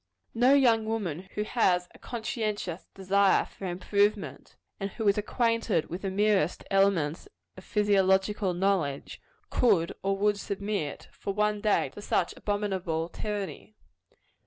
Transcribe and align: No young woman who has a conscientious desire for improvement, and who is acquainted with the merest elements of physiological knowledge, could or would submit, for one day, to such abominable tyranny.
No 0.33 0.55
young 0.55 0.87
woman 0.87 1.29
who 1.35 1.43
has 1.43 1.87
a 1.93 1.99
conscientious 1.99 2.87
desire 2.95 3.45
for 3.45 3.67
improvement, 3.67 4.55
and 4.79 4.89
who 4.89 5.07
is 5.07 5.15
acquainted 5.15 5.91
with 5.91 6.01
the 6.01 6.09
merest 6.09 6.63
elements 6.71 7.27
of 7.55 7.63
physiological 7.63 8.55
knowledge, 8.55 9.21
could 9.51 9.93
or 10.01 10.17
would 10.17 10.39
submit, 10.39 11.07
for 11.11 11.35
one 11.35 11.61
day, 11.61 11.89
to 11.89 12.01
such 12.01 12.33
abominable 12.35 13.09
tyranny. 13.09 13.75